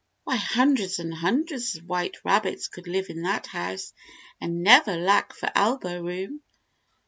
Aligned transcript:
Why, 0.23 0.35
hundreds 0.35 0.97
and 0.97 1.13
hundreds 1.13 1.75
of 1.75 1.85
white 1.87 2.17
rabbits 2.25 2.69
could 2.69 2.87
live 2.87 3.11
in 3.11 3.21
that 3.21 3.45
house 3.45 3.93
and 4.41 4.63
never 4.63 4.95
lack 4.97 5.31
for 5.31 5.51
elbow 5.53 6.01
room. 6.01 6.41